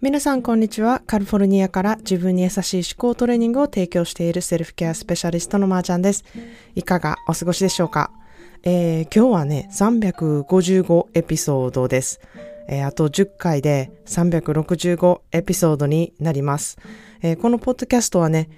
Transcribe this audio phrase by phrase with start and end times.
[0.00, 1.02] 皆さん、こんにちは。
[1.08, 6.22] カリフォルニアから自分に優しい思考トレーニングを提供しているセルフケアスペシャリストのまーちゃんです。
[6.76, 8.12] いかがお過ごしでしょうか、
[8.62, 12.20] えー、今日はね、355エピソードです。
[12.68, 16.78] えー、あと10回で365エピソードになります。
[17.20, 18.50] えー、このポッドキャストはね、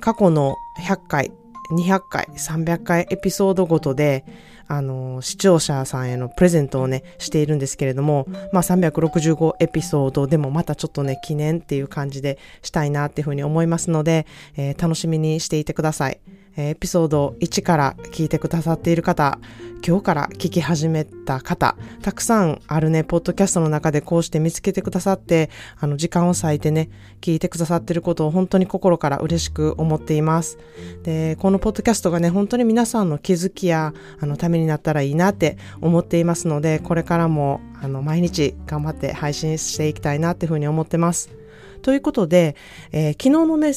[0.00, 1.30] 過去の100回、
[1.70, 4.24] 200回、300回エピソードごとで、
[4.70, 16.20] あの、視聴者さんへのプレゼントをね、しているんですけれども、まあ365エピソードでもまたちょっとね、記念っていう感じでしたいなっていうふうに思いますので、えー、楽しみにしていてください。
[16.56, 19.38] エピソード1から聞いてくださっている方、
[19.86, 26.90] 今日から聞き始めた方、たくさんあるね、ポッドキャストの中でこうして見つけてくださって、あの、時間を割いてね、
[27.20, 30.58] 聞いてくださっていることを本当に心から嬉しく思っています。
[31.02, 41.39] で、このポッドキャストがね、本当に皆さんの気づきや、あの、ためになったらいいなって思っていますので、これからも、あの、毎日頑張って配信していきたいなっていうふうに思ってます。
[41.80, 42.56] ということで、
[42.92, 43.72] えー、昨日のね、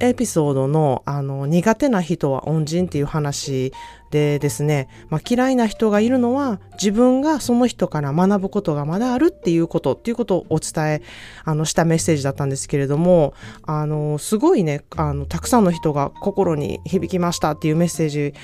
[0.00, 3.72] エピソードの、あの、苦手な人は恩人っていう話
[4.10, 11.02] でですね、まあ、嫌いな人がいるのは自分がその人から学ぶことがまだあるっていうことっていうことをお伝え、
[11.44, 18.34] あの、したメッセージだったんですけれども、あの、すごいね、あの、たくさんの人が心に響きましたっていうメッセージ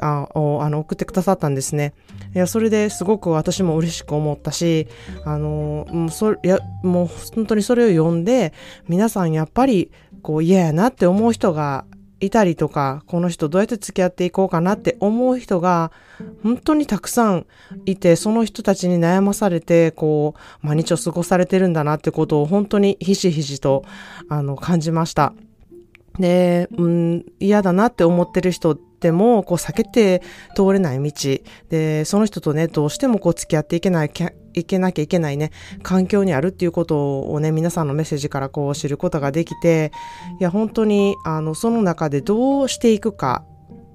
[0.00, 1.94] あをあの送ってくださったんですね。
[2.34, 4.88] いや、それですごく私も嬉しく思ったし、
[5.24, 8.52] あの、もうそやもう本当にそれを読んで、
[8.88, 9.90] 皆さんやっぱり
[10.22, 11.84] こう嫌やなって思う人が
[12.22, 15.90] いたりとか、この人どうやって付き合っていこうかなって思う人が
[16.42, 17.46] 本当にたくさん
[17.84, 23.84] いて、その人たちに悩まされて、こう、毎日を過ごされてるんだなってことを本当にひしひしと、
[24.28, 25.34] あの、感じました。
[26.18, 30.22] で、うん、嫌だなって思ってる人っても、こう避けて
[30.54, 31.12] 通れない道。
[31.68, 34.12] で、その人とね、どうしてもこう付き合っていけない、
[34.54, 35.50] いけなきゃいけないね、
[35.82, 39.90] 環境にあるっていうことをね、皆さんのメッセージからこう知ることができて、
[40.38, 43.44] いや、本当に、あの、その中でどうしていくか、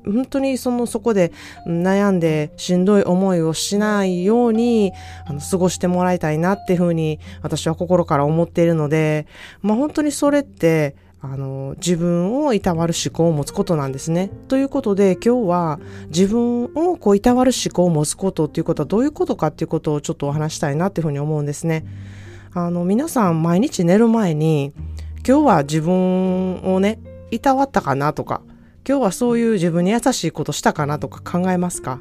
[0.06, 1.34] 本当にそのそこで
[1.68, 4.94] 悩んでしんどい思いをしないように
[5.26, 9.28] あの過ごしてもらいたいなっていうふうに私は心から思っているので、
[9.62, 14.30] まあ本当にそれってあの、自分をいたわる思考を持つことなんですね。
[14.48, 21.86] ということで、今日は自分をこういたわる思考を持つことっていうことはどういうことかっていうことをちょっとお話したいなっていうふうに思うんですね。
[22.54, 24.74] あの、皆さん毎日寝る前に、
[25.28, 27.00] 今日は自分をね、
[27.32, 28.42] いたわったかなとか、
[28.88, 32.00] 今日はそういう自分に優しいことしたかなとか考えますか？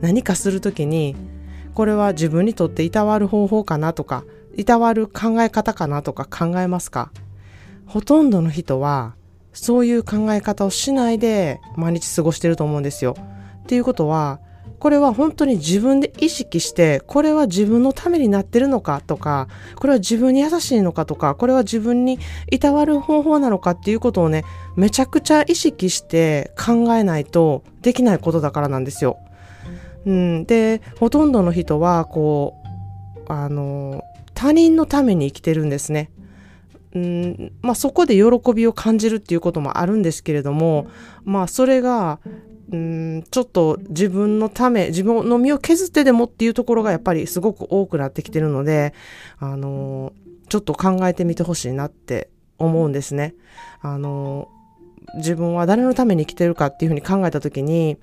[0.00, 1.14] 何かするときに、
[1.74, 4.24] これは自分にとっていたわる方法かなとか、
[4.56, 7.12] いたわる考え方かなとか考えますか？
[7.86, 9.14] ほとんどの人は
[9.52, 13.16] そういう考え方をしないで毎日過ごしてると思うんですよ。
[13.62, 14.40] っていうことは
[14.78, 22.18] これは本当に自分で意識してこれは自分のためになってるのかとかこれは自分に優しいのかとかこれは自分に
[22.50, 24.44] いたわる方法なのかっていうことをね
[24.76, 29.18] めちゃくちゃ意識して考えないとできないことだからなんですよ。
[30.04, 32.54] うん、でほとんどの人はこ
[33.28, 34.04] うあの
[34.34, 36.10] 他人のために生きてるんですね。
[36.96, 40.86] うんまあ、そこで喜びを感じるっていうこともあるんですけれども、
[41.24, 42.20] まあ、それが、
[42.72, 48.94] うん、ちょっと自分のため、自分の身を削ってでもっていうところがやっぱりすごく多くなってきてるので、
[49.38, 50.14] あの
[50.48, 53.34] ちょっと考えてみてほしいなって思うんですね。
[53.82, 54.48] あの
[55.16, 57.98] 自分は誰のために生きてるかっていうふうに考えたときに、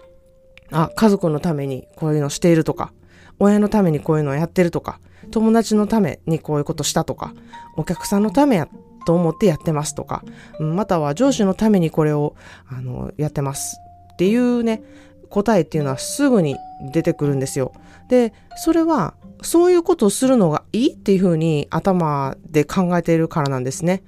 [0.72, 2.94] あ、家族のためにこういうのしているとか、
[3.40, 5.00] 親のためにこういうのをやってるとか、
[5.32, 7.34] 友達のためにこういうことしたとか、
[7.76, 8.68] お客さんのためや
[9.06, 10.24] と思ってやってますとか、
[10.60, 12.36] または上司のためにこれを、
[12.68, 13.78] あの、やってます
[14.14, 14.82] っていうね、
[15.30, 16.58] 答えっていうのはすぐに
[16.92, 17.74] 出てくるんですよ。
[18.10, 24.04] で、それは、そういうことをするのがいいっていうふうに頭で考えているからなんですね。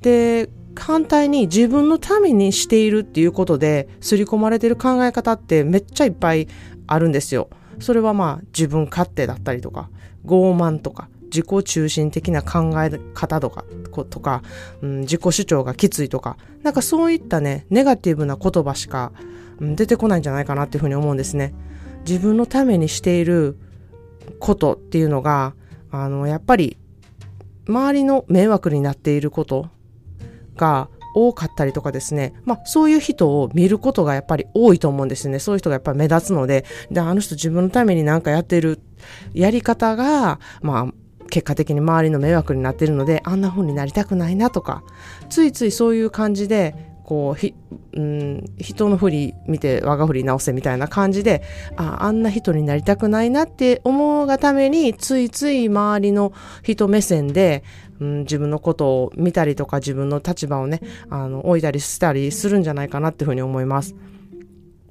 [0.00, 6.48] で、反対に自分のためにしているっていうことで、刷り込まれてる考え方ってめっちゃいっぱい
[6.86, 7.50] あるんですよ。
[7.78, 9.90] それはまあ自分勝手だったりとか、
[10.24, 13.64] 傲慢とか、自己中心的な考え方とか、
[14.10, 14.42] とか、
[14.82, 19.12] うん、自己主張がきついとか、なんかそういったね、ネガティブな言葉しか、
[19.60, 21.54] うん、出てこないんじゃないかなっていうふうに思うんですね。
[22.06, 23.56] 自分のためにしている
[24.38, 25.54] ことっていうのが、
[25.90, 26.76] あの、やっぱり、
[27.68, 29.68] 周りの迷惑になっていること
[30.56, 35.38] が多かったりとかですね、まあそういう人を見ることがやっぱり多いと思うんですよね。
[35.38, 38.80] そういう人がやっぱり目立つので、で、あの人自分のために何かやってる。
[39.32, 40.92] やり方が、まあ
[41.30, 44.82] 結果的に周りの迷惑になってるので、あんな風になりたくないなとか、
[45.30, 46.74] ついついそういう感じで、
[47.04, 47.54] こう、ひ、
[47.94, 51.42] うん、人の振り見て我が振り直せみたいな感じで、
[51.76, 56.32] あ、あんな人になりたくないなって思うがために、ついつい周りの
[56.62, 57.64] 人目線で、
[58.00, 60.80] うん、自分のことを見たりとか自分の立場をね、
[61.10, 63.94] あの、置いたりしたりするんじゃないかなっていうふうに思います。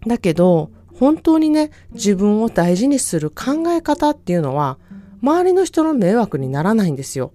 [0.07, 0.69] だけど、
[0.99, 4.77] 本当にね、自分を大事にする考え方っていうのは、
[5.21, 7.31] 周りの人の迷惑にならないんですよ。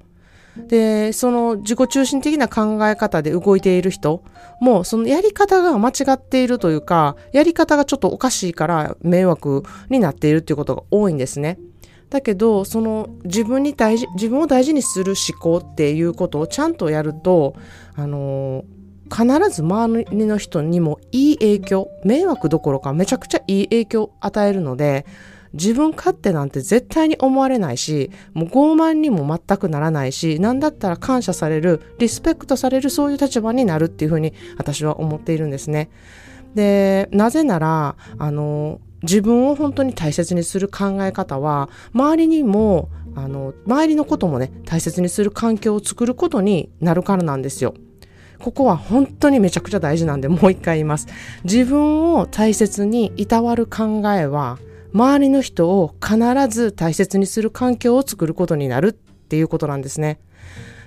[0.69, 4.23] で、その自己中心的な考え方で動いている人
[4.61, 11.59] も、そのやり方が間違っているというか、やり方がちょっとおかしいから迷惑になっているっていうことが多いんですね。
[12.15, 17.57] だけど、その自分に大事、自分を大事にする思考っていうことをちゃんとやると、
[17.97, 18.65] あの
[19.13, 25.07] 必ず周りの人にもいい影響、迷惑どころかめちゃくちゃいい影響を与えるので、
[25.55, 35.91] 自分勝手なんて絶対に思われないし、もう傲慢にも全くならないし、なんだったら感謝される、リスペクトされるそういう立場になるっていうふうに私は思っているんですね。
[36.55, 47.75] で、なぜなら、あの、自分を本当に大切にする考え方は、周りにも、あの、周りのこともね、大切にする環境を作ることになるからなんですよ。
[48.41, 51.07] ここは本当にめちゃくちゃ大事なんで、もう一回言います。
[51.45, 54.59] 自分を大切にいたわる考えは、
[54.93, 56.19] 周りの人を必
[56.49, 60.21] ず大切にする環境を作ることになるっていうことなんですね。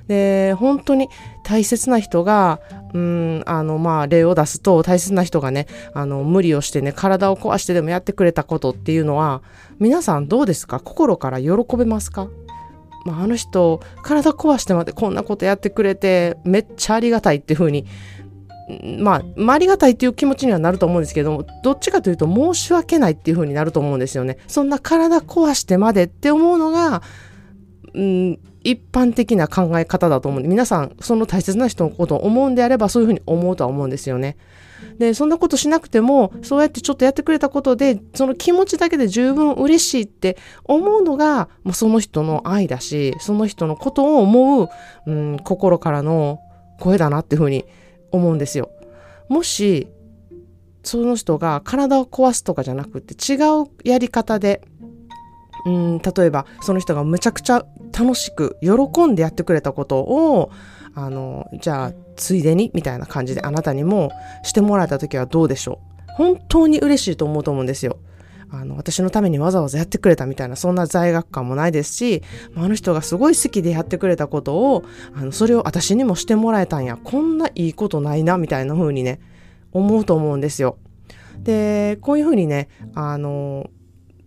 [0.08, 1.10] で、本当に
[1.44, 2.62] 大切な人が、
[2.94, 9.42] うん、あの、まあ、例を出すと、大切な人がね、あの、無理をしてね、体を壊してでもやってくれたことっていうのは、
[9.80, 10.80] 皆さんどうですか？
[10.80, 12.28] 心から喜べますか？
[13.06, 17.86] まあ、あの人、体壊してまでこんなことやってくれて、めっちゃありがたいっていうふうに
[19.00, 24.38] まあ、まあ、ありがたいっていう気持ちにはなると思うんですけども、どっちかというと申し訳ないっていう風になると思うんですよね。
[24.48, 27.02] そんな体壊してまでって思うのが、
[27.94, 34.36] うん、一般的な考え方だと思うんで、皆さん、その大切な人のことを思うんであれば、そういう風に思うとは思うんですよね。
[35.00, 44.70] で、そんなことしなくても、そうやってちょっとやってくれたことで、その気持ちだけで十分嬉しいって思うのが、まあ、その人の愛だし、その人のことを思う、
[45.06, 46.42] うん、心からの
[46.82, 47.64] 声だなっていう風に
[48.12, 48.70] 思うんですよ。
[49.30, 49.88] もし、
[50.84, 54.62] その人が体を壊すとかじゃなくて違うやり方で、
[55.66, 57.66] うん、例えばその人がむちゃくちゃ
[57.98, 60.52] 楽しく喜んでやってくれたことを、
[60.96, 64.12] あの、じゃあ、ついでにみたいな感じであなたにも
[64.44, 66.12] してもらえた時はどうでしょう？
[66.14, 68.00] 本当に嬉しいと思うと思うんですよ。
[68.50, 72.24] あの、私のためにわざわざやってくれたみたいな、そんな罪悪感もないですし、
[72.56, 79.20] あの人がすごい好きでやってくれたことを、あの、それを私にもしてもらえたんや、こんないいことないな、みたいな風にね、
[79.74, 80.78] 思うと思うんですよ。
[81.40, 83.70] で、こういう風にね、あの、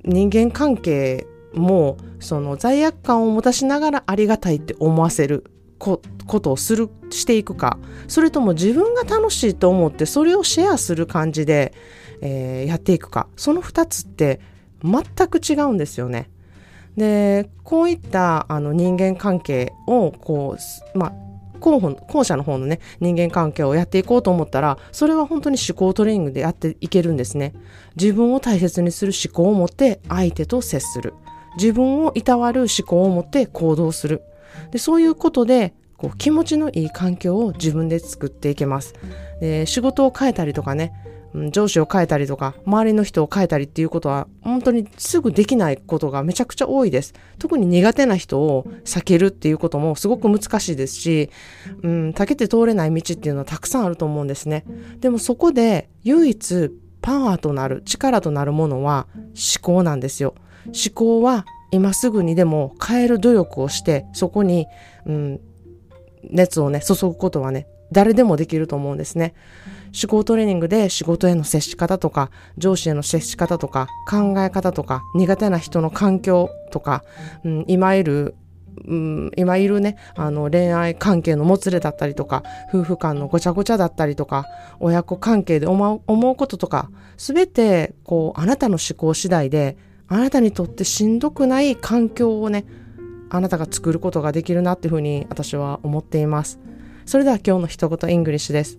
[0.05, 5.45] 人間関係も、その罪悪感を持たしながらありがたいって思わせる
[5.79, 11.73] ことをする、していくか、それとも自分が楽しいと思ってそれをシェアする感じで、
[12.21, 14.41] えー、やっていくかその2つって
[14.83, 16.31] 全く違うんですよね。
[16.97, 20.57] でこういったあの人間関係をこ
[20.95, 21.13] うまあ
[21.61, 27.53] 候補後者の方のね人間関係をやっていこうと思ったらそれは本当に思考トレーニングでやっていけるんですね。
[27.97, 31.15] 自分を大切にする思考を持って相手と接する。
[31.57, 34.23] 自分をいたわる思考を持って行動する。
[34.73, 38.95] でそういうことでこう気持ちのいい環境を自分で作っていけます。
[39.41, 40.93] で仕事を変えたりとかね
[41.51, 47.15] 上司を変えたりとか、周りの人を変えたりっていうことは、本当にすぐできないことがめちゃくちゃ多いです。
[47.39, 51.31] 特に苦手な人を避けるっていうこともすごく難しいですし、
[51.83, 54.65] うん、避けて通れない道っていうのはたくさんあると思うんですね。
[55.01, 60.35] でもそこで唯一パワーとなる、力となるものは思考なんですよ。
[60.67, 64.67] 思考は今すぐにでも変える努力をして、そこに、
[65.07, 65.41] うん、
[66.25, 69.35] 熱をね、注ぐことはね、誰でもできると思うんですね。
[70.01, 77.03] 思考トレーニングで仕事への接し方とか、上司への接し方とか、考え方とか、苦手な人の環境とか、
[77.45, 78.35] うん、今いる
[78.87, 82.43] うん、今いるね、あの恋愛関係のもつれだったりとか、
[82.73, 84.47] 夫婦間のごちゃごちゃだったりとか、
[84.79, 89.77] 親子関係で思う思うこととか、すべて、こう、あなたの思考次第で、
[90.09, 92.65] あなたにとってしんどくない環境をね、
[93.29, 96.59] あなたが作ることができるなっていうふうに私は思っています。
[97.11, 98.79] それでは今日の一言 English です。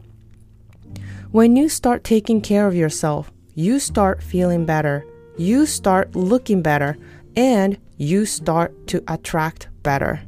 [1.34, 3.26] When you start taking care of yourself,
[3.58, 5.02] you start feeling better,
[5.38, 6.96] you start looking better,
[7.36, 10.20] and you start to attract better.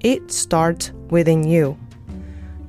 [0.00, 1.76] It starts within you.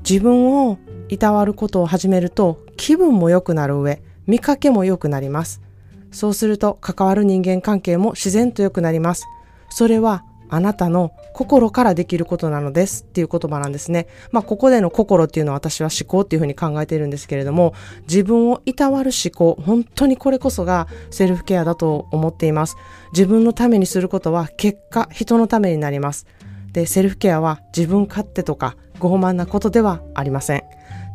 [0.08, 0.78] 自分を
[1.10, 5.64] いたわることを始めると気分も良くなる上、見かけも良くなります。
[6.12, 9.26] そうすると関わる人間関係も自然と良くなります。
[9.72, 14.08] それはあなたの心からできることなのですっていう言葉なんですね。
[14.32, 17.74] まあ、ここでの心っていうのは私は思考っていうふうに考えているんですけれども、
[18.08, 22.76] 自分をいたわる思考、本当にこれこそがセルフケアだと思っています。
[23.14, 26.26] 自分のためにすることは結果、人のためになります。
[26.72, 30.64] で、セルフケアは自分勝手とか傲慢なことではありません。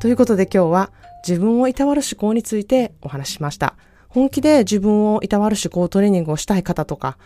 [0.00, 0.90] ということで今日は
[1.26, 3.76] 自分をいたわる思考についてお話ししました。
[4.10, 7.16] 本気で自分をいたわる思考トレーニングをしたい方とか、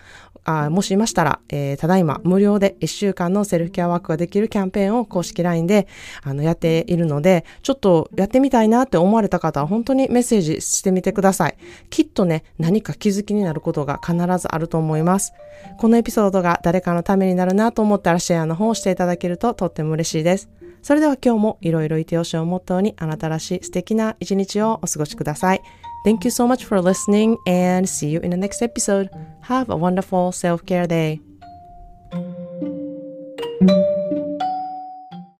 [0.45, 5.88] あもしいましたら、えー、ただいま無料で1週間のセルフケアワークができるキャンペーンを公式 LINE で
[6.23, 11.57] あのやっているので、ちょっとやってみたいなって思われた方は本当にメッセージしてみてください。
[11.88, 15.33] きっとね、何か気づきになることが必ずあると思います。
[15.79, 20.50] このエピソードが誰かのためになるなと思ったらシェアの方をしていただけるととっても嬉しいです。
[20.83, 25.62] それでは今日もいろいろいてよしをモットーにあなたらしい素敵な一日をお過ごしください。
[26.05, 29.09] Thank you so much for listening and see you in the next episode.
[29.41, 31.21] Have a wonderful self care day.